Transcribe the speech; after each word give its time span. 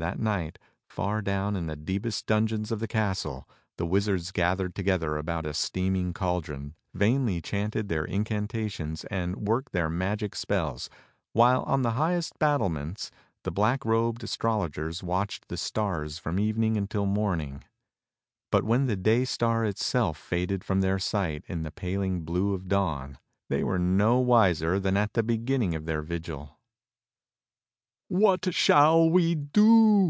That 0.00 0.20
night, 0.20 0.60
far 0.88 1.20
down 1.20 1.56
in 1.56 1.66
the 1.66 1.74
deepest 1.74 2.26
dungeons 2.28 2.70
of 2.70 2.78
the 2.78 2.86
castle, 2.86 3.48
the 3.78 3.84
wizards 3.84 4.30
gathered 4.30 4.76
together 4.76 5.16
about 5.16 5.44
a 5.44 5.52
steaming 5.52 6.12
cauldron, 6.12 6.76
vainly 6.94 7.40
chanted 7.42 7.88
their 7.88 8.04
incantations 8.04 9.02
and 9.06 9.48
worked 9.48 9.72
their 9.72 9.90
magic 9.90 10.36
spells, 10.36 10.88
while 11.32 11.64
on 11.64 11.82
the 11.82 11.94
highest 11.98 12.38
battlements, 12.38 13.10
the 13.42 13.50
black 13.50 13.84
robed 13.84 14.22
astrologers 14.22 15.02
watched 15.02 15.48
the 15.48 15.56
stars 15.56 16.16
from 16.16 16.38
even 16.38 16.62
ing 16.62 16.76
until 16.76 17.04
morning; 17.04 17.64
but 18.52 18.62
when 18.62 18.86
the 18.86 18.94
day 18.94 19.24
star 19.24 19.64
itself 19.64 20.16
faded 20.16 20.62
from 20.62 20.80
their 20.80 21.00
sight 21.00 21.42
in 21.48 21.64
the 21.64 21.72
paling 21.72 22.20
blue 22.20 22.54
of 22.54 22.68
dawn, 22.68 23.18
they 23.48 23.64
were 23.64 23.80
no 23.80 24.20
wiser 24.20 24.78
than 24.78 24.96
at 24.96 25.14
the 25.14 25.24
beginning 25.24 25.74
of 25.74 25.86
their 25.86 26.02
vigil. 26.02 26.54
"What 28.10 28.54
shall 28.54 29.10
we 29.10 29.34
do.?" 29.34 29.58